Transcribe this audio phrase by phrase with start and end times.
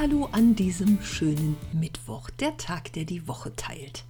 [0.00, 4.06] Hallo an diesem schönen Mittwoch, der Tag, der die Woche teilt.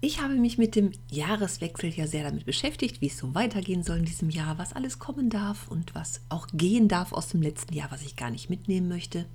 [0.00, 3.98] Ich habe mich mit dem Jahreswechsel ja sehr damit beschäftigt, wie es so weitergehen soll
[3.98, 7.72] in diesem Jahr, was alles kommen darf und was auch gehen darf aus dem letzten
[7.74, 9.26] Jahr, was ich gar nicht mitnehmen möchte.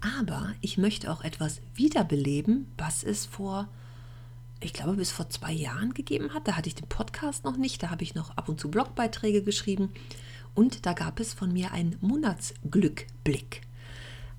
[0.00, 3.68] Aber ich möchte auch etwas wiederbeleben, was es vor,
[4.60, 6.48] ich glaube, bis vor zwei Jahren gegeben hat.
[6.48, 9.42] Da hatte ich den Podcast noch nicht, da habe ich noch ab und zu Blogbeiträge
[9.42, 9.90] geschrieben
[10.54, 13.60] und da gab es von mir einen Monatsglückblick.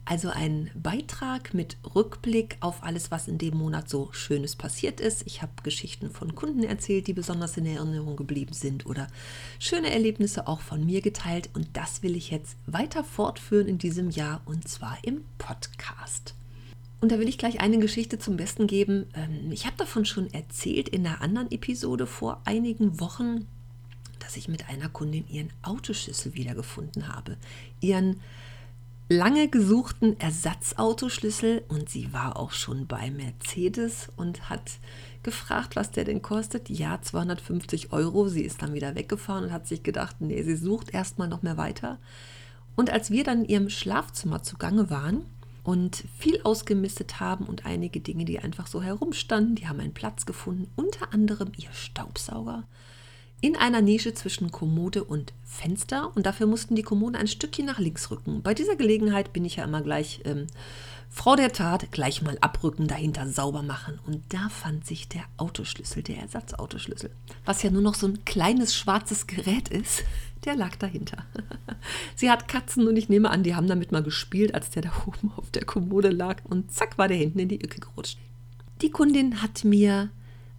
[0.05, 5.23] Also ein Beitrag mit Rückblick auf alles, was in dem Monat so Schönes passiert ist.
[5.25, 9.07] Ich habe Geschichten von Kunden erzählt, die besonders in Erinnerung geblieben sind oder
[9.59, 11.49] schöne Erlebnisse auch von mir geteilt.
[11.53, 16.35] Und das will ich jetzt weiter fortführen in diesem Jahr und zwar im Podcast.
[16.99, 19.07] Und da will ich gleich eine Geschichte zum Besten geben.
[19.13, 23.47] Ähm, ich habe davon schon erzählt in einer anderen Episode vor einigen Wochen,
[24.19, 27.37] dass ich mit einer Kundin ihren Autoschlüssel wiedergefunden habe.
[27.79, 28.21] Ihren
[29.13, 34.71] lange gesuchten Ersatzautoschlüssel und sie war auch schon bei Mercedes und hat
[35.21, 36.69] gefragt, was der denn kostet.
[36.69, 38.27] Ja, 250 Euro.
[38.27, 41.57] Sie ist dann wieder weggefahren und hat sich gedacht, nee, sie sucht erstmal noch mehr
[41.57, 41.99] weiter.
[42.75, 45.25] Und als wir dann in ihrem Schlafzimmer zugange waren
[45.63, 50.25] und viel ausgemistet haben und einige Dinge, die einfach so herumstanden, die haben einen Platz
[50.25, 52.63] gefunden, unter anderem ihr Staubsauger,
[53.43, 57.77] in einer Nische zwischen Kommode und Fenster und dafür mussten die Kommoden ein Stückchen nach
[57.77, 58.41] links rücken.
[58.41, 60.47] Bei dieser Gelegenheit bin ich ja immer gleich ähm,
[61.09, 63.99] Frau der Tat, gleich mal abrücken, dahinter sauber machen.
[64.07, 67.09] Und da fand sich der Autoschlüssel, der Ersatzautoschlüssel,
[67.43, 70.05] was ja nur noch so ein kleines schwarzes Gerät ist,
[70.45, 71.25] der lag dahinter.
[72.15, 74.91] Sie hat Katzen und ich nehme an, die haben damit mal gespielt, als der da
[75.05, 78.17] oben auf der Kommode lag und zack war der hinten in die Ecke gerutscht.
[78.81, 80.11] Die Kundin hat mir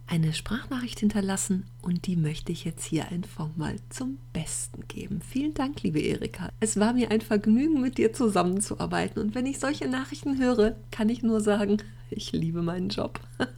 [0.07, 5.21] eine Sprachnachricht hinterlassen und die möchte ich jetzt hier einfach mal zum Besten geben.
[5.21, 6.49] Vielen Dank, liebe Erika.
[6.59, 11.09] Es war mir ein Vergnügen, mit dir zusammenzuarbeiten und wenn ich solche Nachrichten höre, kann
[11.09, 13.19] ich nur sagen, ich liebe meinen Job.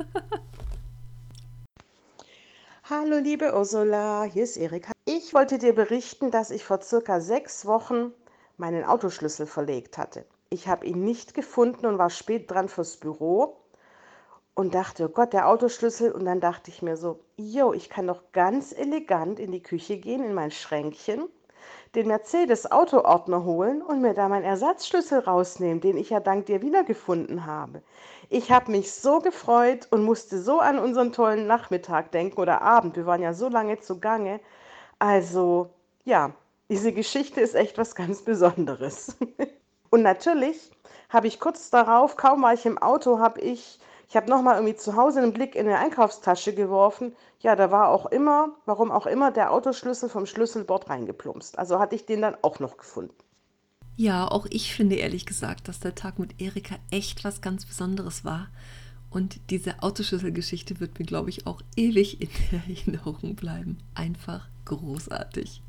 [2.90, 4.94] Hallo, liebe Ursula, hier ist Erika.
[5.04, 8.14] Ich wollte dir berichten, dass ich vor circa sechs Wochen
[8.56, 10.26] meinen Autoschlüssel verlegt hatte.
[10.50, 13.58] Ich habe ihn nicht gefunden und war spät dran fürs Büro
[14.58, 16.12] und dachte, oh Gott, der Autoschlüssel.
[16.12, 19.98] Und dann dachte ich mir so, jo, ich kann doch ganz elegant in die Küche
[19.98, 21.30] gehen, in mein Schränkchen,
[21.94, 27.46] den Mercedes-Autoordner holen und mir da meinen Ersatzschlüssel rausnehmen, den ich ja dank dir wiedergefunden
[27.46, 27.84] habe.
[28.30, 32.96] Ich habe mich so gefreut und musste so an unseren tollen Nachmittag denken oder Abend.
[32.96, 34.40] Wir waren ja so lange zugange.
[34.98, 35.70] Also,
[36.04, 36.32] ja,
[36.68, 39.18] diese Geschichte ist echt was ganz Besonderes.
[39.92, 40.72] und natürlich
[41.10, 43.80] habe ich kurz darauf, kaum war ich im Auto, habe ich
[44.10, 47.14] ich habe nochmal irgendwie zu Hause einen Blick in eine Einkaufstasche geworfen.
[47.40, 51.60] Ja, da war auch immer, warum auch immer, der Autoschlüssel vom Schlüsselbord reingeplumpst.
[51.60, 53.14] Also hatte ich den dann auch noch gefunden.
[53.98, 58.24] Ja, auch ich finde ehrlich gesagt, dass der Tag mit Erika echt was ganz Besonderes
[58.24, 58.48] war.
[59.10, 62.30] Und diese Autoschlüsselgeschichte wird mir, glaube ich, auch ewig in
[62.68, 63.80] Erinnerung bleiben.
[63.94, 65.64] Einfach großartig.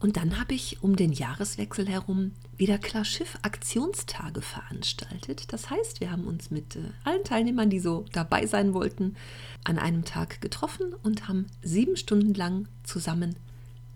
[0.00, 5.52] Und dann habe ich um den Jahreswechsel herum wieder Klar Schiff Aktionstage veranstaltet.
[5.52, 9.14] Das heißt, wir haben uns mit äh, allen Teilnehmern, die so dabei sein wollten,
[9.62, 13.36] an einem Tag getroffen und haben sieben Stunden lang zusammen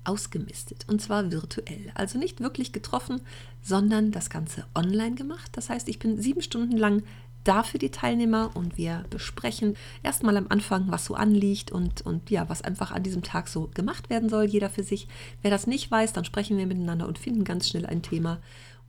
[0.04, 0.84] ausgemistet.
[0.88, 1.91] Und zwar virtuell.
[1.94, 3.22] Also nicht wirklich getroffen,
[3.62, 5.50] sondern das Ganze online gemacht.
[5.53, 7.03] Das heißt, ich bin sieben Stunden lang
[7.45, 12.49] dafür die Teilnehmer und wir besprechen erstmal am Anfang, was so anliegt und, und ja,
[12.49, 15.07] was einfach an diesem Tag so gemacht werden soll, jeder für sich.
[15.43, 18.41] Wer das nicht weiß, dann sprechen wir miteinander und finden ganz schnell ein Thema.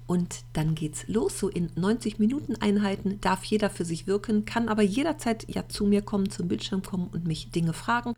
[0.07, 1.39] Und dann geht's los.
[1.39, 5.85] So in 90 Minuten Einheiten darf jeder für sich wirken, kann aber jederzeit ja zu
[5.85, 8.13] mir kommen, zum Bildschirm kommen und mich Dinge fragen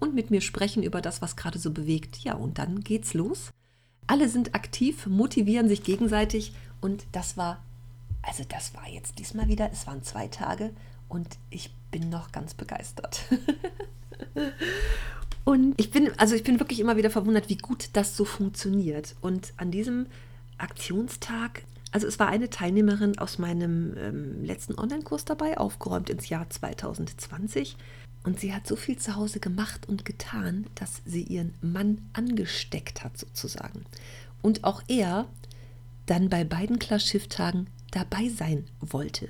[0.00, 2.18] und mit mir sprechen über das, was gerade so bewegt.
[2.18, 3.52] Ja, und dann geht's los.
[4.06, 7.62] Alle sind aktiv, motivieren sich gegenseitig und das war
[8.26, 10.72] also das war jetzt diesmal wieder, es waren zwei Tage
[11.08, 13.20] und ich bin noch ganz begeistert.
[15.44, 19.14] und ich bin, also ich bin wirklich immer wieder verwundert, wie gut das so funktioniert.
[19.20, 20.06] Und an diesem
[20.58, 21.62] Aktionstag,
[21.92, 27.76] also es war eine Teilnehmerin aus meinem ähm, letzten Online-Kurs dabei, aufgeräumt ins Jahr 2020.
[28.24, 33.04] Und sie hat so viel zu Hause gemacht und getan, dass sie ihren Mann angesteckt
[33.04, 33.84] hat, sozusagen.
[34.42, 35.28] Und auch er
[36.06, 39.28] dann bei beiden Klar-Schiff-Tagen dabei sein wollte.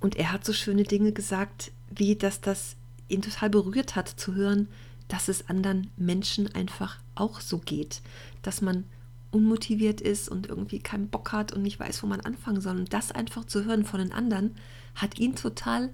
[0.00, 2.76] Und er hat so schöne Dinge gesagt, wie dass das
[3.08, 4.68] ihn total berührt hat zu hören,
[5.08, 8.02] dass es anderen Menschen einfach auch so geht,
[8.42, 8.84] dass man
[9.30, 12.76] unmotiviert ist und irgendwie keinen Bock hat und nicht weiß, wo man anfangen soll.
[12.76, 14.54] Und das einfach zu hören von den anderen,
[14.94, 15.90] hat ihn total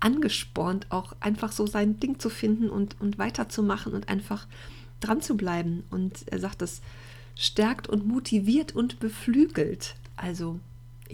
[0.00, 4.46] angespornt, auch einfach so sein Ding zu finden und, und weiterzumachen und einfach
[5.00, 5.84] dran zu bleiben.
[5.90, 6.80] Und er sagt, das
[7.36, 9.96] stärkt und motiviert und beflügelt.
[10.16, 10.58] Also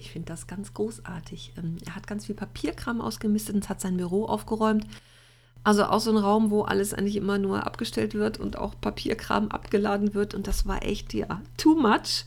[0.01, 1.53] ich finde das ganz großartig.
[1.57, 4.87] Ähm, er hat ganz viel Papierkram ausgemistet und hat sein Büro aufgeräumt.
[5.63, 9.49] Also auch so ein Raum, wo alles eigentlich immer nur abgestellt wird und auch Papierkram
[9.49, 10.35] abgeladen wird.
[10.35, 12.25] Und das war echt, ja, too much.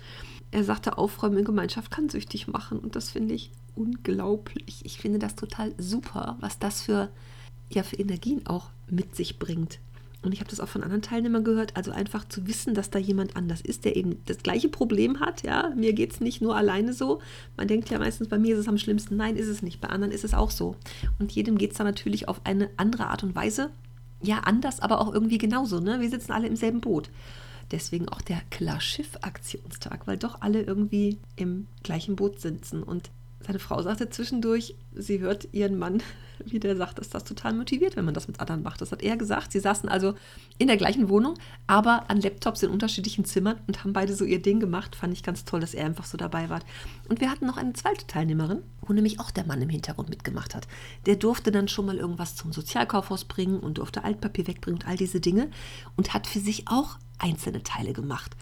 [0.52, 2.78] Er sagte, Aufräumen in Gemeinschaft kann süchtig machen.
[2.78, 4.86] Und das finde ich unglaublich.
[4.86, 7.10] Ich finde das total super, was das für,
[7.70, 9.80] ja, für Energien auch mit sich bringt.
[10.24, 12.98] Und ich habe das auch von anderen Teilnehmern gehört, also einfach zu wissen, dass da
[12.98, 15.44] jemand anders ist, der eben das gleiche Problem hat.
[15.44, 17.22] Ja, mir geht es nicht nur alleine so.
[17.58, 19.18] Man denkt ja meistens, bei mir ist es am schlimmsten.
[19.18, 19.82] Nein, ist es nicht.
[19.82, 20.76] Bei anderen ist es auch so.
[21.20, 23.70] Und jedem geht es da natürlich auf eine andere Art und Weise.
[24.22, 25.82] Ja, anders, aber auch irgendwie genauso.
[25.82, 26.00] Ne?
[26.00, 27.10] Wir sitzen alle im selben Boot.
[27.72, 32.84] Deswegen auch der Klar-Schiff-Aktionstag, weil doch alle irgendwie im gleichen Boot sitzen.
[32.84, 33.10] Und
[33.46, 36.02] seine Frau sagte zwischendurch, sie hört ihren Mann,
[36.46, 38.82] wie der sagt, dass das total motiviert, wenn man das mit anderen macht.
[38.82, 39.52] Das hat er gesagt.
[39.52, 40.16] Sie saßen also
[40.58, 41.36] in der gleichen Wohnung,
[41.68, 44.96] aber an Laptops in unterschiedlichen Zimmern und haben beide so ihr Ding gemacht.
[44.96, 46.60] Fand ich ganz toll, dass er einfach so dabei war.
[47.08, 50.56] Und wir hatten noch eine zweite Teilnehmerin, wo nämlich auch der Mann im Hintergrund mitgemacht
[50.56, 50.68] hat.
[51.06, 54.98] Der durfte dann schon mal irgendwas zum Sozialkaufhaus bringen und durfte Altpapier wegbringen und all
[54.98, 55.50] diese Dinge
[55.96, 58.36] und hat für sich auch einzelne Teile gemacht.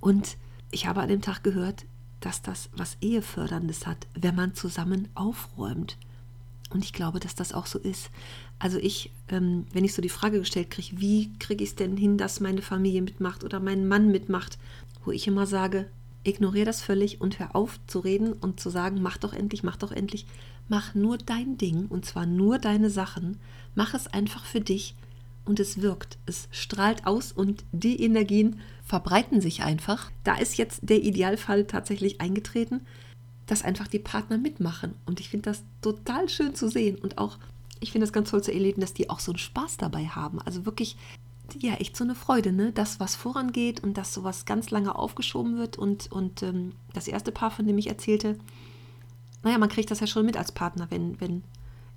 [0.00, 0.36] Und
[0.70, 1.86] ich habe an dem Tag gehört,
[2.20, 5.96] dass das was Eheförderndes hat, wenn man zusammen aufräumt.
[6.70, 8.10] Und ich glaube, dass das auch so ist.
[8.58, 11.96] Also ich, ähm, wenn ich so die Frage gestellt kriege, wie kriege ich es denn
[11.96, 14.58] hin, dass meine Familie mitmacht oder mein Mann mitmacht,
[15.04, 15.88] wo ich immer sage,
[16.24, 19.76] ignoriere das völlig und hör auf zu reden und zu sagen, mach doch endlich, mach
[19.76, 20.26] doch endlich,
[20.68, 23.38] mach nur dein Ding und zwar nur deine Sachen,
[23.74, 24.94] mach es einfach für dich
[25.44, 30.10] und es wirkt, es strahlt aus und die Energien verbreiten sich einfach.
[30.24, 32.80] Da ist jetzt der Idealfall tatsächlich eingetreten,
[33.46, 34.94] dass einfach die Partner mitmachen.
[35.04, 36.96] Und ich finde das total schön zu sehen.
[36.96, 37.36] Und auch,
[37.80, 40.40] ich finde es ganz toll zu erleben, dass die auch so einen Spaß dabei haben.
[40.40, 40.96] Also wirklich,
[41.58, 42.72] ja, echt so eine Freude, ne?
[42.72, 45.76] Das, was vorangeht und dass sowas ganz lange aufgeschoben wird.
[45.76, 48.38] Und, und ähm, das erste Paar, von dem ich erzählte,
[49.42, 51.42] naja, man kriegt das ja schon mit als Partner, wenn, wenn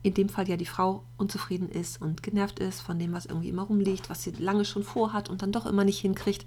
[0.03, 3.49] in dem Fall ja die Frau unzufrieden ist und genervt ist von dem, was irgendwie
[3.49, 6.45] immer rumliegt, was sie lange schon vorhat und dann doch immer nicht hinkriegt.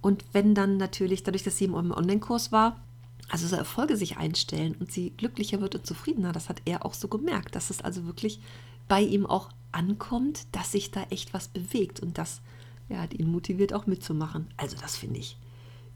[0.00, 2.80] Und wenn dann natürlich, dadurch, dass sie im Online-Kurs war,
[3.28, 6.94] also so Erfolge sich einstellen und sie glücklicher wird und zufriedener, das hat er auch
[6.94, 8.40] so gemerkt, dass es also wirklich
[8.86, 12.42] bei ihm auch ankommt, dass sich da echt was bewegt und das
[12.88, 14.48] ja, hat ihn motiviert auch mitzumachen.
[14.56, 15.36] Also das finde ich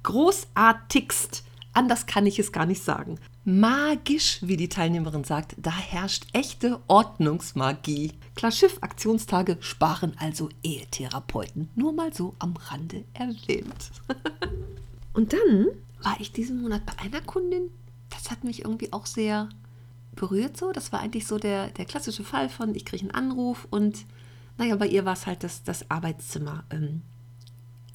[0.04, 1.44] großartigst.
[1.72, 3.18] Anders kann ich es gar nicht sagen.
[3.44, 8.12] Magisch, wie die Teilnehmerin sagt, da herrscht echte Ordnungsmagie.
[8.34, 11.68] Klar Schiff-Aktionstage sparen also Ehetherapeuten.
[11.74, 13.90] Nur mal so am Rande erwähnt.
[15.12, 15.68] Und dann
[16.02, 17.70] war ich diesen Monat bei einer Kundin.
[18.10, 19.48] Das hat mich irgendwie auch sehr
[20.14, 20.72] berührt so.
[20.72, 24.04] Das war eigentlich so der, der klassische Fall von, ich kriege einen Anruf und
[24.58, 26.64] naja, bei ihr war es halt das, das Arbeitszimmer.
[26.70, 27.02] Ähm,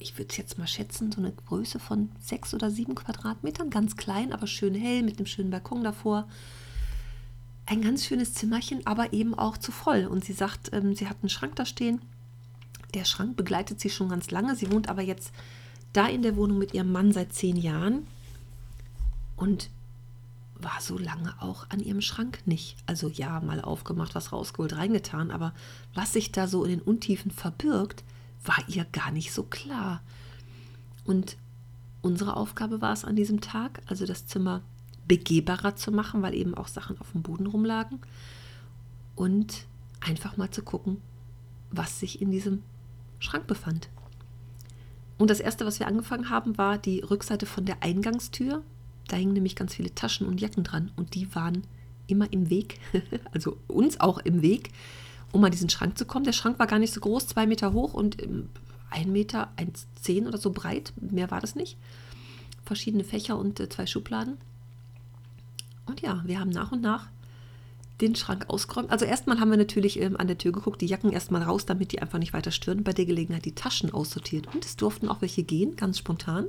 [0.04, 3.96] ich würde es jetzt mal schätzen, so eine Größe von sechs oder sieben Quadratmetern, ganz
[3.96, 6.28] klein, aber schön hell, mit einem schönen Balkon davor.
[7.64, 10.04] Ein ganz schönes Zimmerchen, aber eben auch zu voll.
[10.04, 12.02] Und sie sagt, ähm, sie hat einen Schrank da stehen.
[12.92, 14.54] Der Schrank begleitet sie schon ganz lange.
[14.54, 15.32] Sie wohnt aber jetzt
[15.94, 18.06] da in der Wohnung mit ihrem Mann seit zehn Jahren
[19.36, 19.70] und
[20.56, 22.76] war so lange auch an ihrem Schrank nicht.
[22.84, 25.54] Also ja, mal aufgemacht, was rausgeholt, reingetan, aber
[25.94, 28.04] was sich da so in den Untiefen verbirgt,
[28.44, 30.02] war ihr gar nicht so klar.
[31.04, 31.36] Und
[32.02, 34.62] unsere Aufgabe war es an diesem Tag, also das Zimmer
[35.06, 38.00] begehbarer zu machen, weil eben auch Sachen auf dem Boden rumlagen
[39.16, 39.66] und
[40.00, 41.00] einfach mal zu gucken,
[41.70, 42.62] was sich in diesem
[43.18, 43.88] Schrank befand.
[45.18, 48.62] Und das erste, was wir angefangen haben, war die Rückseite von der Eingangstür.
[49.08, 51.62] Da hingen nämlich ganz viele Taschen und Jacken dran und die waren
[52.06, 52.80] immer im Weg,
[53.32, 54.70] also uns auch im Weg
[55.34, 56.24] um an diesen Schrank zu kommen.
[56.24, 58.48] Der Schrank war gar nicht so groß, zwei Meter hoch und ähm,
[58.88, 60.92] ein Meter, 1,10 oder so breit.
[60.96, 61.76] Mehr war das nicht.
[62.64, 64.38] Verschiedene Fächer und äh, zwei Schubladen.
[65.86, 67.08] Und ja, wir haben nach und nach
[68.00, 68.90] den Schrank ausgeräumt.
[68.90, 71.90] Also erstmal haben wir natürlich ähm, an der Tür geguckt, die Jacken erstmal raus, damit
[71.90, 72.84] die einfach nicht weiter stören.
[72.84, 74.54] Bei der Gelegenheit die Taschen aussortiert.
[74.54, 76.46] Und es durften auch welche gehen, ganz spontan.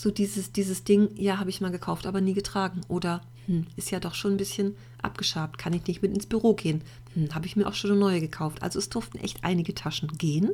[0.00, 2.80] So dieses, dieses Ding, ja, habe ich mal gekauft, aber nie getragen.
[2.88, 6.54] Oder hm, ist ja doch schon ein bisschen abgeschabt, kann ich nicht mit ins Büro
[6.54, 6.80] gehen.
[7.12, 8.62] Hm, habe ich mir auch schon eine neue gekauft.
[8.62, 10.52] Also es durften echt einige Taschen gehen.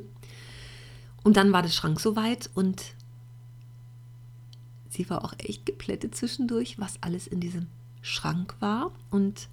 [1.23, 2.83] Und dann war der Schrank soweit und
[4.89, 7.69] sie war auch echt geplättet zwischendurch, was alles in diesem
[8.03, 8.91] Schrank war.
[9.11, 9.49] Und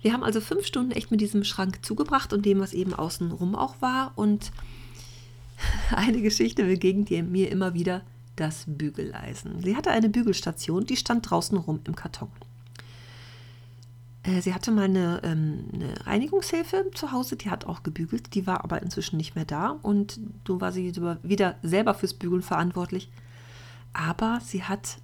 [0.00, 3.56] wir haben also fünf Stunden echt mit diesem Schrank zugebracht und dem, was eben außenrum
[3.56, 4.12] auch war.
[4.16, 4.52] Und
[5.90, 8.02] eine Geschichte begegnet mir immer wieder,
[8.36, 9.62] das Bügeleisen.
[9.62, 12.30] Sie hatte eine Bügelstation, die stand draußen rum im Karton.
[14.22, 18.46] Äh, sie hatte mal eine, ähm, eine, Reinigungshilfe zu Hause, die hat auch gebügelt, die
[18.46, 23.10] war aber inzwischen nicht mehr da und nun war sie wieder selber fürs Bügeln verantwortlich.
[23.92, 24.98] Aber sie hat,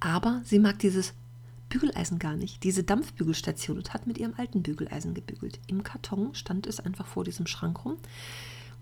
[0.00, 1.14] aber sie mag dieses
[1.68, 5.58] Bügeleisen gar nicht, diese Dampfbügelstation und hat mit ihrem alten Bügeleisen gebügelt.
[5.66, 7.96] Im Karton stand es einfach vor diesem Schrank rum.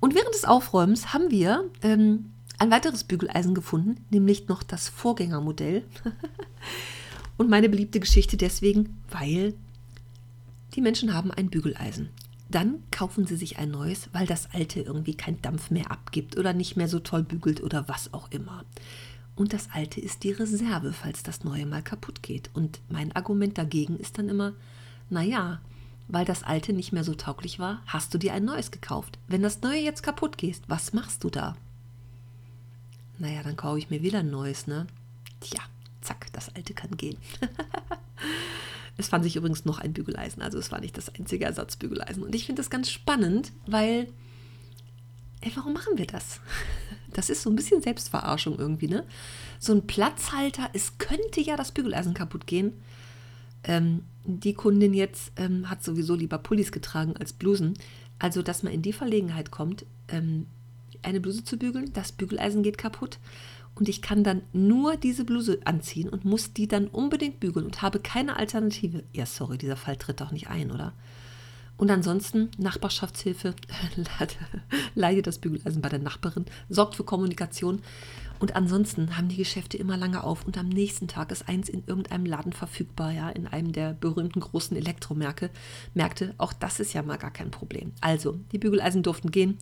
[0.01, 5.85] Und während des Aufräumens haben wir ähm, ein weiteres Bügeleisen gefunden, nämlich noch das Vorgängermodell.
[7.37, 9.55] Und meine beliebte Geschichte deswegen, weil
[10.75, 12.11] die Menschen haben ein Bügeleisen.
[12.51, 16.53] Dann kaufen sie sich ein neues, weil das alte irgendwie keinen Dampf mehr abgibt oder
[16.53, 18.65] nicht mehr so toll bügelt oder was auch immer.
[19.35, 22.51] Und das alte ist die Reserve, falls das neue mal kaputt geht.
[22.53, 24.53] Und mein Argument dagegen ist dann immer,
[25.09, 25.61] naja,
[26.09, 29.19] weil das alte nicht mehr so tauglich war, hast du dir ein neues gekauft.
[29.29, 31.57] Wenn das neue jetzt kaputt geht, was machst du da?
[33.23, 34.89] Naja, dann kaufe ich mir wieder ein neues, ne?
[35.39, 35.61] Tja,
[36.01, 37.17] zack, das alte kann gehen.
[38.97, 42.25] es fand sich übrigens noch ein Bügeleisen, also es war nicht das einzige Ersatzbügeleisen.
[42.25, 44.09] Und ich finde das ganz spannend, weil,
[45.41, 46.41] ey, warum machen wir das?
[47.15, 49.05] Das ist so ein bisschen Selbstverarschung irgendwie, ne?
[49.59, 52.83] So ein Platzhalter, es könnte ja das Bügeleisen kaputt gehen.
[53.65, 57.75] Ähm, die Kundin jetzt ähm, hat sowieso lieber Pullis getragen als Blusen.
[58.19, 60.47] Also, dass man in die Verlegenheit kommt, ähm,
[61.03, 63.19] eine Bluse zu bügeln, das Bügeleisen geht kaputt
[63.75, 67.83] und ich kann dann nur diese Bluse anziehen und muss die dann unbedingt bügeln und
[67.83, 69.03] habe keine Alternative.
[69.13, 70.93] Ja, sorry, dieser Fall tritt doch nicht ein, oder?
[71.79, 73.55] Und ansonsten Nachbarschaftshilfe,
[74.95, 77.81] leidet das Bügeleisen bei der Nachbarin, sorgt für Kommunikation.
[78.39, 81.85] Und ansonsten haben die Geschäfte immer lange auf und am nächsten Tag ist eins in
[81.87, 85.51] irgendeinem Laden verfügbar, ja, in einem der berühmten großen Elektromärkte.
[85.95, 87.93] Märkte, auch das ist ja mal gar kein Problem.
[88.01, 89.59] Also, die Bügeleisen durften gehen.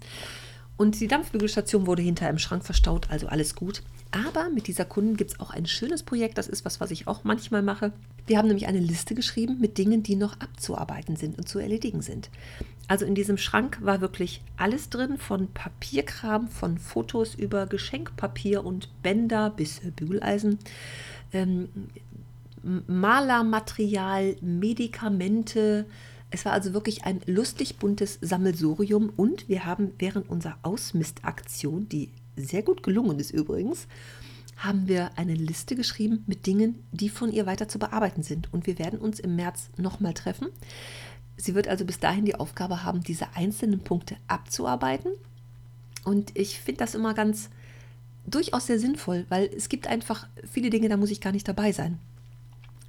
[0.76, 3.82] Und die Dampfbügelstation wurde hinter im Schrank verstaut, also alles gut.
[4.12, 7.06] Aber mit dieser Kundin gibt es auch ein schönes Projekt, das ist was, was ich
[7.06, 7.92] auch manchmal mache.
[8.26, 12.00] Wir haben nämlich eine Liste geschrieben mit Dingen, die noch abzuarbeiten sind und zu erledigen
[12.00, 12.30] sind.
[12.88, 18.88] Also in diesem Schrank war wirklich alles drin, von Papierkram, von Fotos über Geschenkpapier und
[19.02, 20.58] Bänder bis Bügeleisen.
[21.32, 21.68] Ähm,
[22.62, 25.86] Malermaterial, Medikamente,
[26.30, 32.10] es war also wirklich ein lustig buntes Sammelsurium und wir haben während unserer Ausmistaktion, die
[32.36, 33.86] sehr gut gelungen ist übrigens,
[34.56, 38.52] haben wir eine Liste geschrieben mit Dingen, die von ihr weiter zu bearbeiten sind.
[38.52, 40.48] Und wir werden uns im März nochmal treffen.
[41.36, 45.12] Sie wird also bis dahin die Aufgabe haben, diese einzelnen Punkte abzuarbeiten.
[46.04, 47.48] Und ich finde das immer ganz
[48.26, 51.72] durchaus sehr sinnvoll, weil es gibt einfach viele Dinge, da muss ich gar nicht dabei
[51.72, 51.98] sein.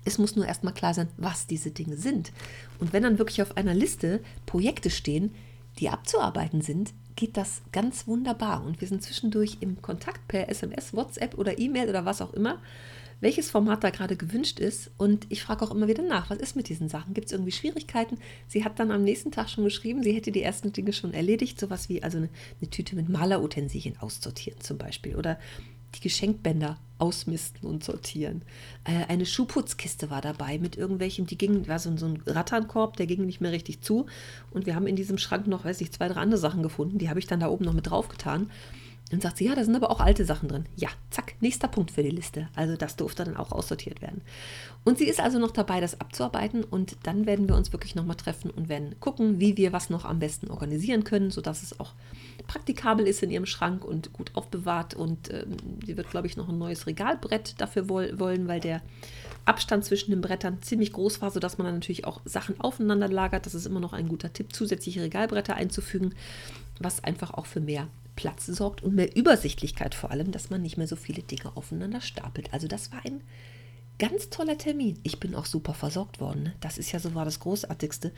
[0.06, 2.32] Es muss nur erstmal klar sein, was diese Dinge sind.
[2.80, 5.34] Und wenn dann wirklich auf einer Liste Projekte stehen,
[5.80, 8.64] die abzuarbeiten sind, geht das ganz wunderbar.
[8.66, 12.60] Und wir sind zwischendurch im Kontakt per SMS, WhatsApp oder E-Mail oder was auch immer,
[13.20, 14.90] welches Format da gerade gewünscht ist.
[14.98, 17.14] Und ich frage auch immer wieder nach, was ist mit diesen Sachen?
[17.14, 18.18] Gibt es irgendwie Schwierigkeiten?
[18.48, 21.60] Sie hat dann am nächsten Tag schon geschrieben, sie hätte die ersten Dinge schon erledigt,
[21.60, 22.30] sowas wie also eine,
[22.60, 25.38] eine Tüte mit Malerutensilien aussortieren zum Beispiel oder
[25.96, 28.44] die Geschenkbänder ausmisten und sortieren.
[28.84, 33.08] Äh, eine Schuhputzkiste war dabei mit irgendwelchem, die ging, war so, so ein Ratternkorb, der
[33.08, 34.06] ging nicht mehr richtig zu.
[34.52, 37.00] Und wir haben in diesem Schrank noch, weiß ich, zwei, drei andere Sachen gefunden.
[37.00, 38.52] Die habe ich dann da oben noch mit drauf getan.
[39.12, 40.66] Dann sagt sie, ja, da sind aber auch alte Sachen drin.
[40.78, 42.48] Ja, zack, nächster Punkt für die Liste.
[42.56, 44.22] Also das durfte dann auch aussortiert werden.
[44.86, 48.16] Und sie ist also noch dabei, das abzuarbeiten und dann werden wir uns wirklich nochmal
[48.16, 51.94] treffen und werden gucken, wie wir was noch am besten organisieren können, sodass es auch
[52.48, 54.94] praktikabel ist in ihrem Schrank und gut aufbewahrt.
[54.94, 58.82] Und ähm, sie wird, glaube ich, noch ein neues Regalbrett dafür wollen, weil der
[59.44, 63.46] Abstand zwischen den Brettern ziemlich groß war, sodass man dann natürlich auch Sachen aufeinander lagert.
[63.46, 66.16] Das ist immer noch ein guter Tipp, zusätzliche Regalbretter einzufügen,
[66.80, 70.78] was einfach auch für mehr Platz sorgt und mehr Übersichtlichkeit vor allem, dass man nicht
[70.78, 72.54] mehr so viele Dinge aufeinander stapelt.
[72.54, 73.22] Also das war ein
[74.00, 75.00] ganz toller Termin.
[75.04, 76.44] Ich bin auch super versorgt worden.
[76.44, 76.54] Ne?
[76.60, 78.12] Das ist ja so war das Großartigste,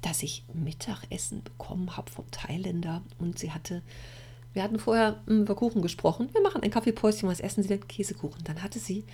[0.00, 3.82] dass ich Mittagessen bekommen habe vom Thailänder und sie hatte
[4.56, 6.30] Wir hatten vorher hm, über Kuchen gesprochen.
[6.32, 7.86] Wir machen ein Kaffeepäuschen, was essen Sie denn?
[7.86, 8.42] Käsekuchen.
[8.44, 9.04] Dann hatte sie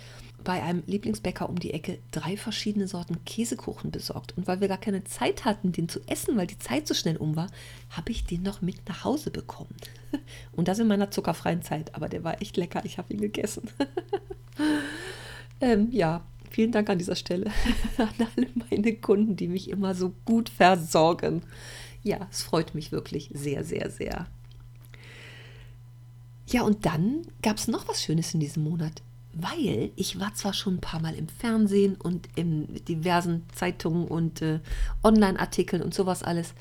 [0.45, 4.37] bei einem Lieblingsbäcker um die Ecke drei verschiedene Sorten Käsekuchen besorgt.
[4.37, 7.17] Und weil wir gar keine Zeit hatten, den zu essen, weil die Zeit so schnell
[7.17, 7.47] um war,
[7.89, 9.75] habe ich den noch mit nach Hause bekommen.
[10.53, 11.93] Und das in meiner zuckerfreien Zeit.
[11.93, 12.85] Aber der war echt lecker.
[12.85, 13.69] Ich habe ihn gegessen.
[15.59, 17.51] ähm, ja, vielen Dank an dieser Stelle
[17.97, 21.41] an alle meine Kunden, die mich immer so gut versorgen.
[22.01, 24.27] Ja, es freut mich wirklich sehr, sehr, sehr.
[26.53, 29.01] Ja, und dann gab es noch was Schönes in diesem Monat
[29.33, 34.41] weil ich war zwar schon ein paar Mal im Fernsehen und in diversen Zeitungen und
[34.41, 34.59] äh,
[35.03, 36.53] Online-Artikeln und sowas alles,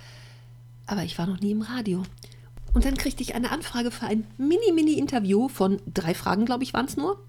[0.87, 2.03] aber ich war noch nie im Radio.
[2.73, 6.87] Und dann kriegte ich eine Anfrage für ein Mini-Mini-Interview von drei Fragen, glaube ich, waren
[6.87, 7.23] es nur.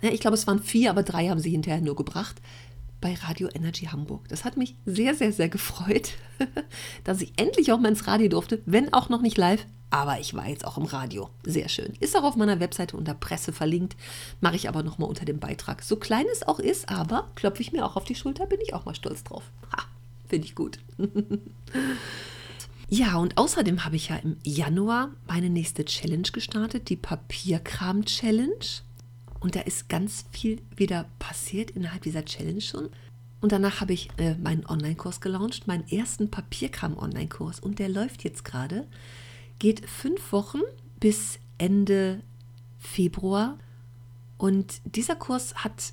[0.00, 2.40] Ja, ich glaube, es waren vier, aber drei haben sie hinterher nur gebracht
[3.00, 4.28] bei Radio Energy Hamburg.
[4.28, 6.12] Das hat mich sehr, sehr, sehr gefreut,
[7.04, 10.34] dass ich endlich auch mal ins Radio durfte, wenn auch noch nicht live, aber ich
[10.34, 11.30] war jetzt auch im Radio.
[11.44, 11.94] Sehr schön.
[12.00, 13.96] Ist auch auf meiner Webseite unter Presse verlinkt.
[14.40, 15.82] Mache ich aber nochmal unter dem Beitrag.
[15.82, 18.74] So klein es auch ist, aber klopfe ich mir auch auf die Schulter, bin ich
[18.74, 19.44] auch mal stolz drauf.
[19.72, 19.84] Ha,
[20.28, 20.80] finde ich gut.
[22.88, 28.82] ja, und außerdem habe ich ja im Januar meine nächste Challenge gestartet, die Papierkram-Challenge.
[29.40, 32.88] Und da ist ganz viel wieder passiert innerhalb dieser Challenge schon.
[33.40, 37.60] Und danach habe ich äh, meinen Online-Kurs gelauncht, meinen ersten Papierkram-Online-Kurs.
[37.60, 38.86] Und der läuft jetzt gerade
[39.58, 40.60] geht fünf Wochen
[41.00, 42.22] bis Ende
[42.78, 43.58] Februar.
[44.38, 45.92] Und dieser Kurs hat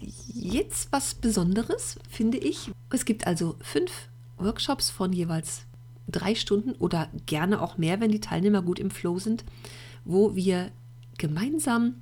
[0.00, 2.70] jetzt was Besonderes, finde ich.
[2.90, 5.66] Es gibt also fünf Workshops von jeweils
[6.06, 9.44] drei Stunden oder gerne auch mehr, wenn die Teilnehmer gut im Flow sind,
[10.04, 10.70] wo wir
[11.18, 12.00] gemeinsam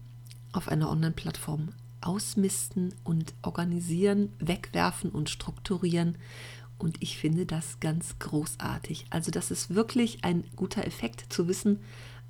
[0.57, 1.69] auf einer Online-Plattform
[2.01, 6.17] ausmisten und organisieren, wegwerfen und strukturieren,
[6.79, 9.07] und ich finde das ganz großartig.
[9.09, 11.81] Also das ist wirklich ein guter Effekt zu wissen,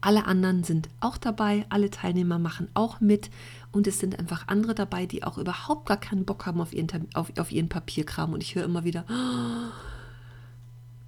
[0.01, 3.31] alle anderen sind auch dabei, alle Teilnehmer machen auch mit
[3.73, 7.09] und es sind einfach andere dabei, die auch überhaupt gar keinen Bock haben auf ihren,
[7.15, 8.33] auf, auf ihren Papierkram.
[8.33, 9.73] Und ich höre immer wieder, oh,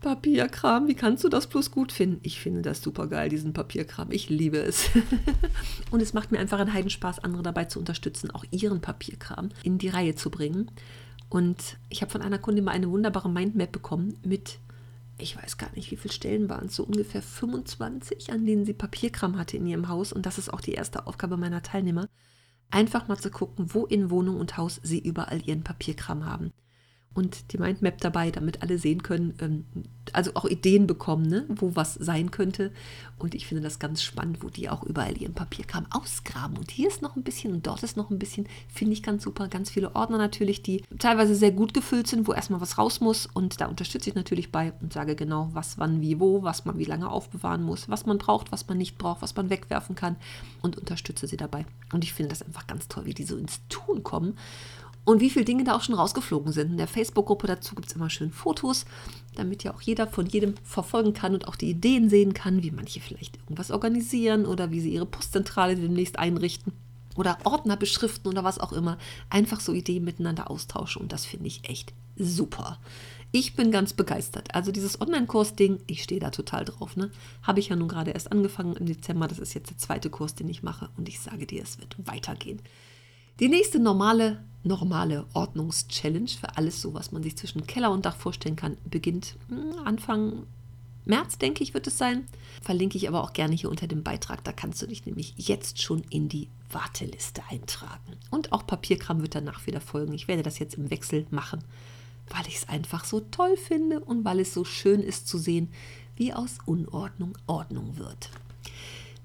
[0.00, 2.20] Papierkram, wie kannst du das bloß gut finden?
[2.22, 4.12] Ich finde das super geil, diesen Papierkram.
[4.12, 4.90] Ich liebe es.
[5.90, 9.78] und es macht mir einfach einen Heidenspaß, andere dabei zu unterstützen, auch ihren Papierkram in
[9.78, 10.70] die Reihe zu bringen.
[11.28, 14.60] Und ich habe von einer Kundin mal eine wunderbare Mindmap bekommen mit,
[15.18, 18.74] ich weiß gar nicht, wie viele Stellen waren es, so ungefähr 25, an denen sie
[18.74, 20.12] Papierkram hatte in ihrem Haus.
[20.12, 22.08] Und das ist auch die erste Aufgabe meiner Teilnehmer.
[22.70, 26.52] Einfach mal zu gucken, wo in Wohnung und Haus sie überall ihren Papierkram haben
[27.14, 29.64] und die Mindmap dabei, damit alle sehen können, ähm,
[30.12, 32.72] also auch Ideen bekommen, ne, wo was sein könnte.
[33.18, 36.56] Und ich finde das ganz spannend, wo die auch überall ihren Papierkram ausgraben.
[36.56, 39.24] Und hier ist noch ein bisschen und dort ist noch ein bisschen, finde ich ganz
[39.24, 39.48] super.
[39.48, 43.26] Ganz viele Ordner natürlich, die teilweise sehr gut gefüllt sind, wo erstmal was raus muss.
[43.26, 46.78] Und da unterstütze ich natürlich bei und sage genau, was, wann, wie, wo, was man
[46.78, 50.16] wie lange aufbewahren muss, was man braucht, was man nicht braucht, was man wegwerfen kann
[50.62, 51.66] und unterstütze sie dabei.
[51.92, 54.36] Und ich finde das einfach ganz toll, wie die so ins Tun kommen
[55.04, 56.72] und wie viele Dinge da auch schon rausgeflogen sind.
[56.72, 58.84] In der Facebook-Gruppe dazu gibt es immer schön Fotos,
[59.36, 62.70] damit ja auch jeder von jedem verfolgen kann und auch die Ideen sehen kann, wie
[62.70, 66.72] manche vielleicht irgendwas organisieren oder wie sie ihre Postzentrale demnächst einrichten
[67.16, 68.98] oder Ordner beschriften oder was auch immer.
[69.30, 72.78] Einfach so Ideen miteinander austauschen und das finde ich echt super.
[73.30, 74.54] Ich bin ganz begeistert.
[74.54, 76.96] Also dieses Online-Kurs-Ding, ich stehe da total drauf.
[76.96, 77.10] Ne?
[77.42, 79.28] Habe ich ja nun gerade erst angefangen im Dezember.
[79.28, 80.88] Das ist jetzt der zweite Kurs, den ich mache.
[80.96, 82.62] Und ich sage dir, es wird weitergehen.
[83.38, 88.16] Die nächste normale, normale Ordnungschallenge für alles so, was man sich zwischen Keller und Dach
[88.16, 90.46] vorstellen kann, beginnt hm, Anfang
[91.08, 92.26] März, denke ich, wird es sein.
[92.60, 94.44] Verlinke ich aber auch gerne hier unter dem Beitrag.
[94.44, 98.18] Da kannst du dich nämlich jetzt schon in die Warteliste eintragen.
[98.30, 100.12] Und auch Papierkram wird danach wieder folgen.
[100.12, 101.64] Ich werde das jetzt im Wechsel machen,
[102.28, 105.70] weil ich es einfach so toll finde und weil es so schön ist zu sehen,
[106.16, 108.30] wie aus Unordnung Ordnung wird.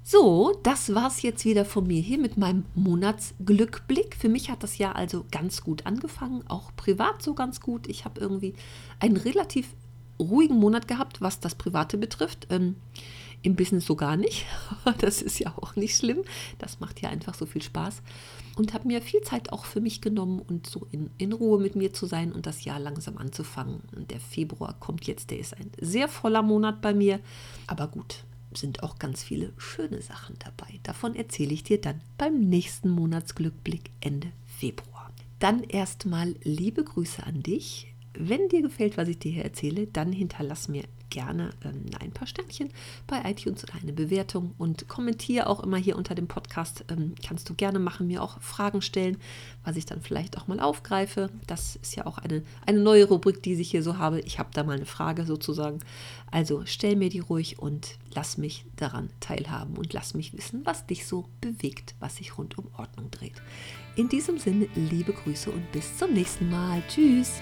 [0.05, 4.17] So, das war es jetzt wieder von mir hier mit meinem Monatsglückblick.
[4.17, 7.87] Für mich hat das Jahr also ganz gut angefangen, auch privat so ganz gut.
[7.87, 8.53] Ich habe irgendwie
[8.99, 9.73] einen relativ
[10.19, 12.47] ruhigen Monat gehabt, was das Private betrifft.
[12.49, 12.75] Ähm,
[13.43, 14.45] Im Business so gar nicht.
[14.99, 16.23] das ist ja auch nicht schlimm.
[16.59, 18.01] Das macht ja einfach so viel Spaß.
[18.57, 21.77] Und habe mir viel Zeit auch für mich genommen und so in, in Ruhe mit
[21.77, 23.81] mir zu sein und das Jahr langsam anzufangen.
[23.95, 27.21] Und der Februar kommt jetzt, der ist ein sehr voller Monat bei mir.
[27.67, 28.25] Aber gut,
[28.57, 30.79] sind auch ganz viele schöne Sachen dabei.
[30.83, 35.11] Davon erzähle ich dir dann beim nächsten Monatsglückblick Ende Februar.
[35.39, 37.93] Dann erstmal liebe Grüße an dich.
[38.13, 42.27] Wenn dir gefällt, was ich dir hier erzähle, dann hinterlass mir gerne ähm, ein paar
[42.27, 42.71] Sternchen
[43.05, 46.83] bei iTunes oder eine Bewertung und kommentiere auch immer hier unter dem Podcast.
[46.89, 49.17] Ähm, kannst du gerne machen, mir auch Fragen stellen,
[49.63, 51.29] was ich dann vielleicht auch mal aufgreife.
[51.45, 54.21] Das ist ja auch eine, eine neue Rubrik, die ich hier so habe.
[54.21, 55.79] Ich habe da mal eine Frage sozusagen.
[56.31, 60.87] Also stell mir die ruhig und lass mich daran teilhaben und lass mich wissen, was
[60.87, 63.39] dich so bewegt, was sich rund um Ordnung dreht.
[63.95, 66.81] In diesem Sinne, liebe Grüße und bis zum nächsten Mal.
[66.87, 67.39] Tschüss.